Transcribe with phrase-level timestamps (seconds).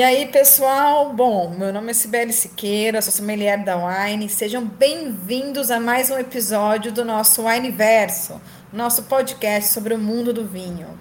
[0.00, 1.12] E aí, pessoal?
[1.12, 4.30] Bom, meu nome é Sibeli Siqueira, sou sommelier da Wine.
[4.30, 8.40] Sejam bem-vindos a mais um episódio do nosso Wineverso,
[8.72, 10.98] nosso podcast sobre o mundo do vinho.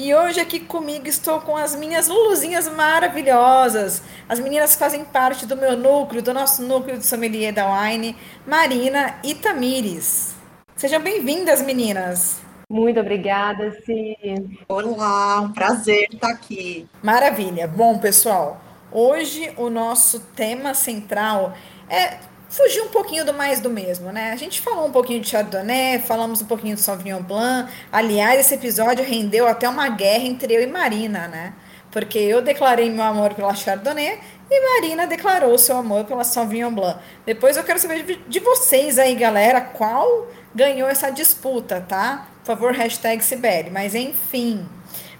[0.00, 4.00] E hoje aqui comigo estou com as minhas luluzinhas maravilhosas.
[4.28, 8.14] As meninas fazem parte do meu núcleo, do nosso núcleo de sommelier da Wine,
[8.46, 10.36] Marina e Tamires.
[10.76, 12.40] Sejam bem-vindas, meninas.
[12.70, 14.56] Muito obrigada, Sim.
[14.68, 16.86] Olá, um prazer estar aqui.
[17.02, 17.66] Maravilha.
[17.66, 18.60] Bom, pessoal,
[18.92, 21.54] hoje o nosso tema central
[21.90, 22.18] é
[22.48, 24.32] fugir um pouquinho do mais do mesmo, né?
[24.32, 27.70] A gente falou um pouquinho de Chardonnay, falamos um pouquinho de Sauvignon Blanc.
[27.92, 31.52] Aliás, esse episódio rendeu até uma guerra entre eu e Marina, né?
[31.90, 36.98] Porque eu declarei meu amor pela Chardonnay e Marina declarou seu amor pela Sauvignon Blanc.
[37.26, 42.28] Depois eu quero saber de vocês aí, galera, qual ganhou essa disputa, tá?
[42.40, 43.70] Por favor, hashtag Sibeli.
[43.70, 44.66] Mas enfim,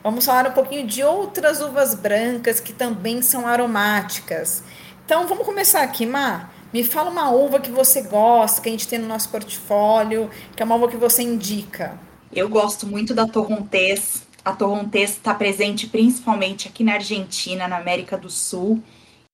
[0.03, 4.63] vamos falar um pouquinho de outras uvas brancas que também são aromáticas.
[5.05, 6.58] Então vamos começar aqui, Mar.
[6.70, 10.62] Me fala uma uva que você gosta, que a gente tem no nosso portfólio, que
[10.62, 11.98] é uma uva que você indica.
[12.30, 14.27] Eu gosto muito da Torrontés.
[14.44, 18.83] A Torrontés está presente principalmente aqui na Argentina, na América do Sul.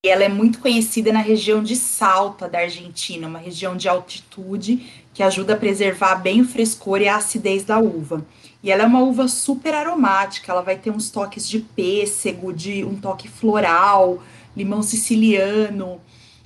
[0.05, 4.89] E ela é muito conhecida na região de Salta da Argentina, uma região de altitude
[5.13, 8.25] que ajuda a preservar bem o frescor e a acidez da uva.
[8.63, 12.85] E ela é uma uva super aromática, ela vai ter uns toques de pêssego, de
[12.85, 14.23] um toque floral,
[14.55, 15.99] limão siciliano.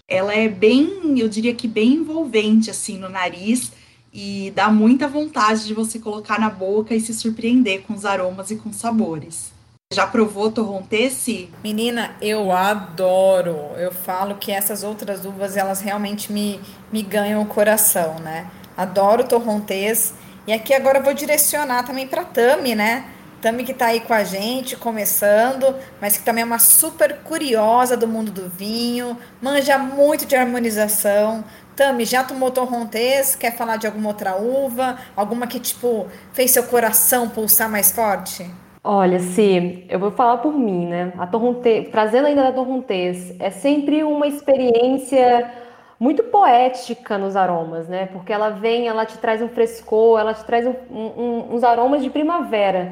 [0.10, 3.72] Ela é bem, eu diria que bem envolvente assim no nariz
[4.12, 8.50] e dá muita vontade de você colocar na boca e se surpreender com os aromas
[8.50, 9.52] e com os sabores.
[9.92, 11.50] Já provou torrontesse?
[11.64, 13.56] Menina, eu adoro.
[13.78, 16.60] Eu falo que essas outras uvas, elas realmente me,
[16.92, 18.50] me ganham o coração, né?
[18.78, 20.14] Adoro torrontês.
[20.46, 23.06] E aqui agora eu vou direcionar também para Tami, né?
[23.42, 27.96] Tami que está aí com a gente, começando, mas que também é uma super curiosa
[27.96, 31.44] do mundo do vinho, manja muito de harmonização.
[31.76, 33.36] Tami, já tomou torrontês?
[33.36, 34.98] Quer falar de alguma outra uva?
[35.16, 38.46] Alguma que, tipo, fez seu coração pulsar mais forte?
[38.84, 41.14] Olha, se eu vou falar por mim, né?
[41.18, 45.50] A torrontês, trazendo ainda da torrontês, é sempre uma experiência
[45.98, 48.08] muito poética nos aromas, né?
[48.08, 52.04] Porque ela vem, ela te traz um frescor, ela te traz um, um, uns aromas
[52.04, 52.92] de primavera.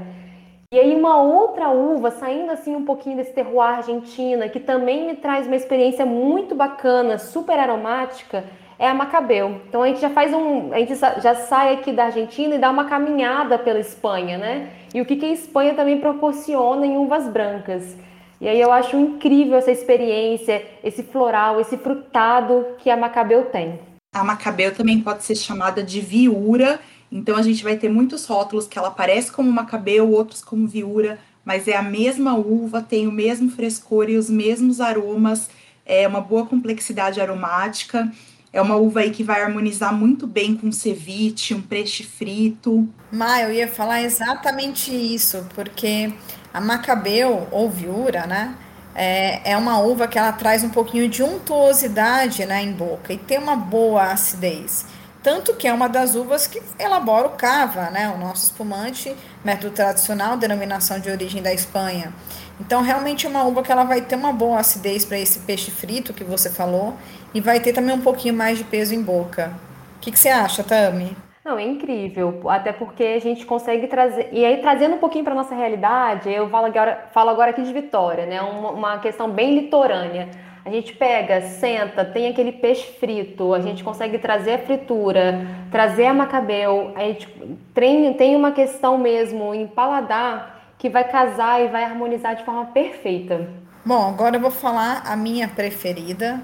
[0.73, 5.15] E aí uma outra uva, saindo assim um pouquinho desse terroir argentina, que também me
[5.15, 8.43] traz uma experiência muito bacana, super aromática,
[8.77, 9.61] é a Macabeu.
[9.69, 12.69] Então a gente já faz um, a gente já sai aqui da Argentina e dá
[12.69, 14.69] uma caminhada pela Espanha, né?
[14.93, 17.95] E o que, que a Espanha também proporciona em uvas brancas.
[18.41, 23.79] E aí eu acho incrível essa experiência, esse floral, esse frutado que a Macabeu tem.
[24.13, 26.77] A Macabeu também pode ser chamada de viura,
[27.11, 31.19] então a gente vai ter muitos rótulos que ela parece como Macabeu, outros como viura,
[31.45, 35.49] mas é a mesma uva, tem o mesmo frescor e os mesmos aromas,
[35.85, 38.11] é uma boa complexidade aromática.
[38.51, 42.87] É uma uva aí que vai harmonizar muito bem com ceviche, um peixe frito.
[43.11, 46.11] Ma, eu ia falar exatamente isso, porque
[46.53, 48.55] a Macabeu, ou Viura, né?
[48.95, 53.17] É, é uma uva que ela traz um pouquinho de untuosidade né, em boca e
[53.17, 54.87] tem uma boa acidez.
[55.23, 59.73] Tanto que é uma das uvas que elabora o cava, né, o nosso espumante, método
[59.73, 62.13] tradicional, denominação de origem da Espanha.
[62.59, 65.69] Então, realmente é uma uva que ela vai ter uma boa acidez para esse peixe
[65.69, 66.95] frito que você falou
[67.33, 69.53] e vai ter também um pouquinho mais de peso em boca.
[69.97, 71.15] O que, que você acha, Tami?
[71.47, 74.27] Não, é incrível, até porque a gente consegue trazer.
[74.33, 77.71] E aí, trazendo um pouquinho para nossa realidade, eu falo agora, falo agora aqui de
[77.71, 78.41] Vitória, né?
[78.41, 80.29] Uma, uma, questão bem litorânea.
[80.67, 86.07] A gente pega, senta, tem aquele peixe frito, a gente consegue trazer a fritura, trazer
[86.07, 87.25] a macabeu, a gente
[87.73, 92.65] tem, tem uma questão mesmo em paladar que vai casar e vai harmonizar de forma
[92.65, 93.47] perfeita.
[93.85, 96.41] Bom, agora eu vou falar a minha preferida,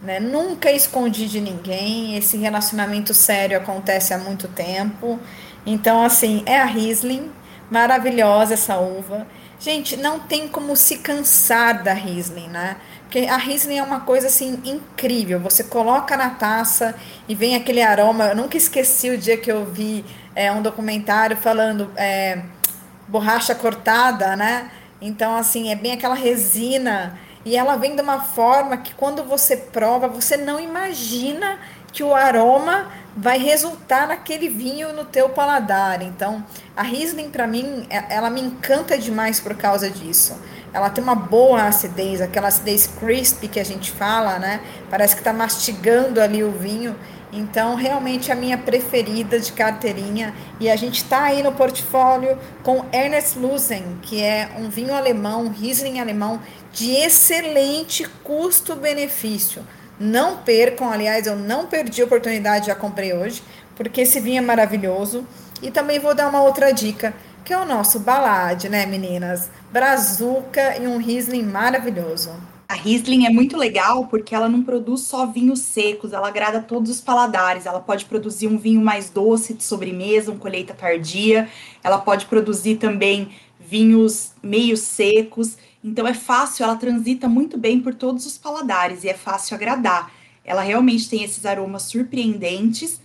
[0.00, 0.20] né?
[0.20, 2.16] Nunca escondi de ninguém.
[2.16, 5.20] Esse relacionamento sério acontece há muito tempo.
[5.66, 7.30] Então, assim, é a Riesling.
[7.70, 9.26] Maravilhosa essa uva.
[9.58, 12.76] Gente, não tem como se cansar da Riesling, né?
[13.06, 15.38] Porque a Riesling é uma coisa assim incrível.
[15.40, 16.94] Você coloca na taça
[17.28, 18.24] e vem aquele aroma.
[18.26, 20.04] Eu nunca esqueci o dia que eu vi
[20.34, 22.42] é, um documentário falando é,
[23.06, 24.70] borracha cortada, né?
[25.00, 29.56] Então, assim, é bem aquela resina e ela vem de uma forma que quando você
[29.56, 31.60] prova, você não imagina
[31.92, 36.02] que o aroma vai resultar naquele vinho no teu paladar.
[36.02, 36.44] Então,
[36.76, 40.36] a Riesling para mim, é, ela me encanta demais por causa disso.
[40.72, 44.60] Ela tem uma boa acidez, aquela acidez crispy que a gente fala, né?
[44.90, 46.94] Parece que está mastigando ali o vinho.
[47.32, 50.34] Então, realmente a minha preferida de carteirinha.
[50.60, 55.48] E a gente está aí no portfólio com Ernest Lusen, que é um vinho alemão,
[55.48, 56.40] Riesling alemão
[56.72, 59.66] de excelente custo-benefício.
[59.98, 63.42] Não percam, aliás, eu não perdi a oportunidade, já comprei hoje,
[63.74, 65.26] porque esse vinho é maravilhoso.
[65.62, 67.14] E também vou dar uma outra dica,
[67.46, 69.48] que é o nosso balade, né, meninas?
[69.70, 72.32] Brazuca e um Riesling maravilhoso.
[72.68, 76.90] A Riesling é muito legal porque ela não produz só vinhos secos, ela agrada todos
[76.90, 77.64] os paladares.
[77.64, 81.48] Ela pode produzir um vinho mais doce de sobremesa, um colheita tardia.
[81.84, 83.28] Ela pode produzir também
[83.60, 85.56] vinhos meio secos.
[85.84, 90.10] Então é fácil, ela transita muito bem por todos os paladares e é fácil agradar.
[90.44, 93.00] Ela realmente tem esses aromas surpreendentes.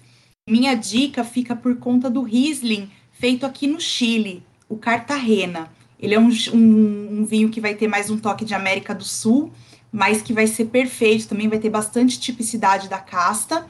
[0.49, 2.89] Minha dica fica por conta do Riesling
[3.21, 5.71] feito aqui no Chile, o Cartagena.
[5.99, 9.03] Ele é um, um, um, vinho que vai ter mais um toque de América do
[9.03, 9.53] Sul,
[9.91, 13.67] mas que vai ser perfeito, também vai ter bastante tipicidade da casta.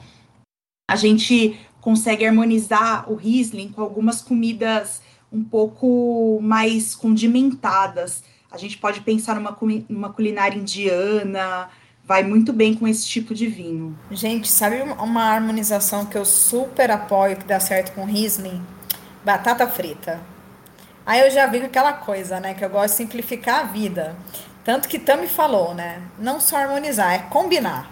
[0.90, 8.24] A gente consegue harmonizar o Riesling com algumas comidas um pouco mais condimentadas.
[8.50, 9.54] A gente pode pensar numa,
[9.86, 11.68] numa culinária indiana,
[12.06, 13.98] vai muito bem com esse tipo de vinho.
[14.10, 18.62] Gente, sabe uma harmonização que eu super apoio que dá certo com Riesling?
[19.24, 20.20] Batata frita.
[21.04, 22.54] Aí eu já vi aquela coisa, né?
[22.54, 24.16] Que eu gosto de simplificar a vida.
[24.64, 26.02] Tanto que Tami falou, né?
[26.18, 27.90] Não só harmonizar, é combinar.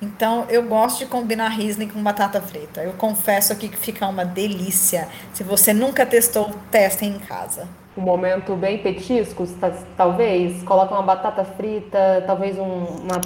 [0.00, 2.82] Então, eu gosto de combinar Riesling com batata frita.
[2.82, 5.08] Eu confesso aqui que fica uma delícia.
[5.32, 7.66] Se você nunca testou, testem em casa.
[7.96, 9.50] Um momento bem petiscos,
[9.96, 10.62] talvez.
[10.64, 13.20] Coloca uma batata frita, talvez um, uma,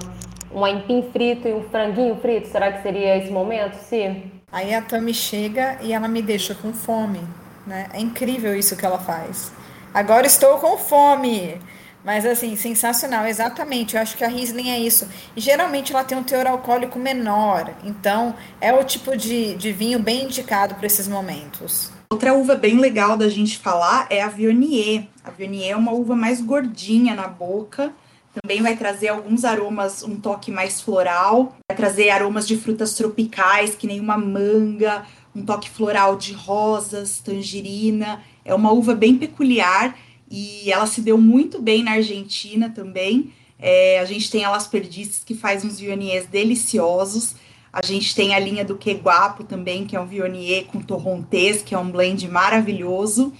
[0.52, 2.48] um aipim frito e um franguinho frito.
[2.48, 4.30] Será que seria esse momento, sim?
[4.50, 7.20] Aí a Tami chega e ela me deixa com fome.
[7.66, 7.88] Né?
[7.92, 9.52] É incrível isso que ela faz.
[9.92, 11.60] Agora estou com fome.
[12.04, 13.94] Mas assim, sensacional, exatamente.
[13.94, 15.06] Eu acho que a Riesling é isso.
[15.36, 17.70] E geralmente ela tem um teor alcoólico menor.
[17.84, 21.90] Então, é o tipo de, de vinho bem indicado para esses momentos.
[22.10, 25.06] Outra uva bem legal da gente falar é a Viognier.
[25.22, 27.92] A Viognier é uma uva mais gordinha na boca.
[28.34, 31.56] Também vai trazer alguns aromas, um toque mais floral.
[31.68, 35.04] Vai trazer aromas de frutas tropicais, que nem uma manga,
[35.34, 38.22] um toque floral de rosas, tangerina.
[38.44, 39.96] É uma uva bem peculiar
[40.30, 43.32] e ela se deu muito bem na Argentina também.
[43.58, 47.34] É, a gente tem a Las Perdices, que faz uns vioniers deliciosos.
[47.72, 51.62] A gente tem a linha do Que Guapo também, que é um vionier com torrontés,
[51.62, 53.32] que é um blend maravilhoso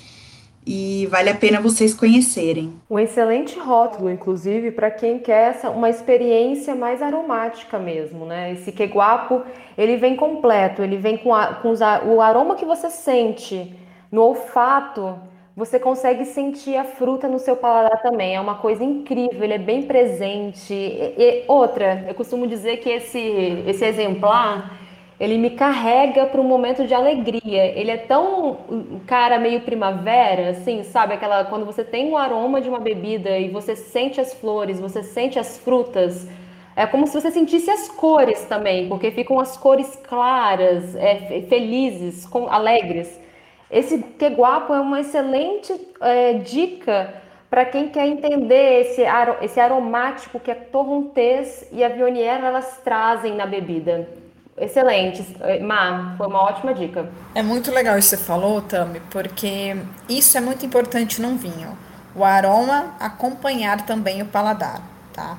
[0.70, 2.74] e vale a pena vocês conhecerem.
[2.90, 8.52] Um excelente rótulo, inclusive, para quem quer essa, uma experiência mais aromática mesmo, né?
[8.52, 9.40] Esse que guapo,
[9.78, 13.74] ele vem completo, ele vem com, a, com os, o aroma que você sente
[14.12, 15.18] no olfato,
[15.56, 18.36] você consegue sentir a fruta no seu paladar também.
[18.36, 20.74] É uma coisa incrível, ele é bem presente.
[20.74, 23.18] E, e outra, eu costumo dizer que esse,
[23.66, 24.78] esse exemplar
[25.20, 27.66] ele me carrega para um momento de alegria.
[27.76, 28.58] Ele é tão
[29.06, 31.14] cara meio primavera, assim, sabe?
[31.14, 35.02] Aquela quando você tem o aroma de uma bebida e você sente as flores, você
[35.02, 36.28] sente as frutas.
[36.76, 42.24] É como se você sentisse as cores também, porque ficam as cores claras, é, felizes,
[42.24, 43.20] com, alegres.
[43.68, 47.12] Esse que guapo é uma excelente é, dica
[47.50, 49.02] para quem quer entender esse,
[49.42, 54.08] esse aromático que a Torrontés e a Vionier elas trazem na bebida.
[54.60, 55.24] Excelente,
[55.62, 57.08] Má, foi uma ótima dica.
[57.34, 59.76] É muito legal isso que você falou, Tami, porque
[60.08, 61.76] isso é muito importante num vinho.
[62.14, 65.38] O aroma acompanhar também o paladar, tá?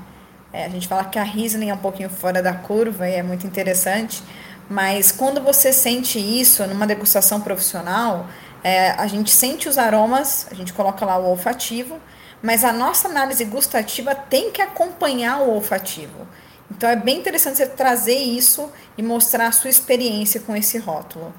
[0.53, 3.23] É, a gente fala que a Riesling é um pouquinho fora da curva e é
[3.23, 4.23] muito interessante,
[4.69, 8.27] mas quando você sente isso numa degustação profissional,
[8.63, 11.99] é, a gente sente os aromas, a gente coloca lá o olfativo,
[12.41, 16.27] mas a nossa análise gustativa tem que acompanhar o olfativo.
[16.71, 21.33] Então é bem interessante você trazer isso e mostrar a sua experiência com esse rótulo.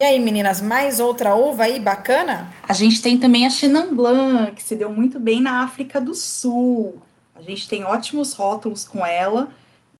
[0.00, 2.52] E aí, meninas, mais outra uva aí bacana?
[2.62, 6.14] A gente tem também a Chenin Blanc, que se deu muito bem na África do
[6.14, 7.02] Sul.
[7.34, 9.48] A gente tem ótimos rótulos com ela.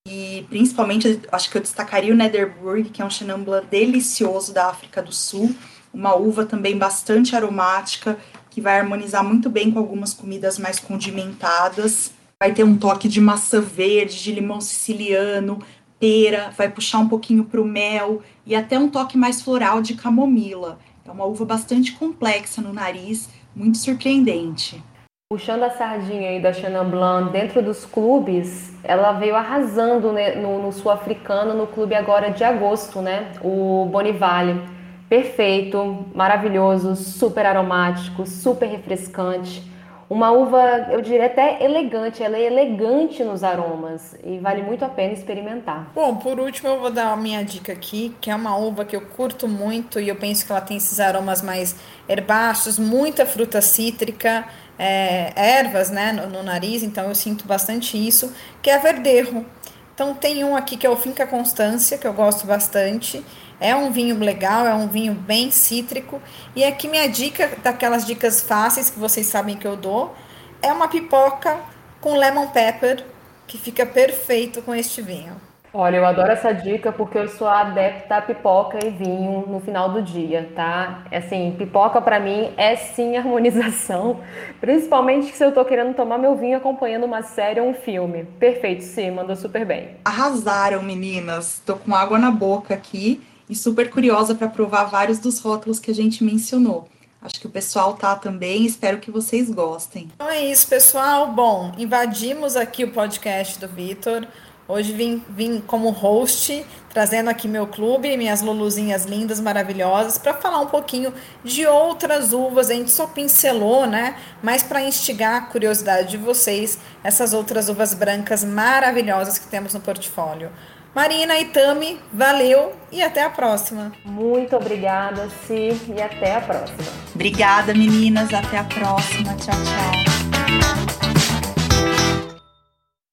[0.07, 4.67] E principalmente, acho que eu destacaria o Nederburg, que é um Chenin Blanc delicioso da
[4.67, 5.53] África do Sul.
[5.93, 8.17] Uma uva também bastante aromática,
[8.49, 13.19] que vai harmonizar muito bem com algumas comidas mais condimentadas vai ter um toque de
[13.19, 15.59] maçã verde, de limão siciliano,
[15.99, 19.93] pera, vai puxar um pouquinho para o mel e até um toque mais floral de
[19.93, 20.79] camomila.
[21.05, 24.81] É uma uva bastante complexa no nariz, muito surpreendente.
[25.29, 30.61] Puxando a sardinha aí da Chenin Blanc dentro dos clubes, ela veio arrasando né, no,
[30.61, 33.33] no sul-africano, no clube agora de agosto, né?
[33.43, 34.61] O Bonivale.
[35.09, 39.61] Perfeito, maravilhoso, super aromático, super refrescante
[40.09, 44.89] uma uva, eu diria até elegante, ela é elegante nos aromas e vale muito a
[44.89, 45.91] pena experimentar.
[45.93, 48.95] Bom, por último eu vou dar a minha dica aqui, que é uma uva que
[48.95, 51.75] eu curto muito e eu penso que ela tem esses aromas mais
[52.07, 54.45] herbáceos, muita fruta cítrica,
[54.79, 59.45] é, ervas né, no, no, nariz, então eu sinto bastante isso, que é a Verdejo.
[59.93, 63.23] Então tem um aqui que é o Finca Constância, que eu gosto bastante.
[63.59, 66.21] É um vinho legal, é um vinho bem cítrico.
[66.55, 70.15] E aqui minha dica, daquelas dicas fáceis que vocês sabem que eu dou,
[70.61, 71.57] é uma pipoca
[71.99, 73.03] com lemon pepper,
[73.45, 75.35] que fica perfeito com este vinho.
[75.71, 79.91] Olha, eu adoro essa dica porque eu sou adepta a pipoca e vinho no final
[79.91, 81.03] do dia, tá?
[81.11, 84.19] Assim, pipoca para mim é sim harmonização,
[84.59, 88.23] principalmente se eu tô querendo tomar meu vinho acompanhando uma série ou um filme.
[88.39, 89.89] Perfeito, sim, mandou super bem.
[90.03, 91.61] Arrasaram, meninas.
[91.63, 95.89] Tô com água na boca aqui e super curiosa para provar vários dos rótulos que
[95.89, 96.87] a gente mencionou.
[97.21, 100.09] Acho que o pessoal tá também, espero que vocês gostem.
[100.15, 101.33] Então é isso, pessoal.
[101.33, 104.25] Bom, invadimos aqui o podcast do Vitor.
[104.71, 106.63] Hoje vim, vim como host,
[106.93, 111.11] trazendo aqui meu clube, minhas luluzinhas lindas, maravilhosas, para falar um pouquinho
[111.43, 112.69] de outras uvas.
[112.69, 114.15] A gente só pincelou, né?
[114.43, 119.79] Mas para instigar a curiosidade de vocês, essas outras uvas brancas maravilhosas que temos no
[119.79, 120.51] portfólio.
[120.93, 123.91] Marina e Tami, valeu e até a próxima.
[124.03, 126.77] Muito obrigada, Si, e até a próxima.
[127.13, 128.33] Obrigada, meninas.
[128.33, 129.35] Até a próxima.
[129.35, 130.08] Tchau, tchau.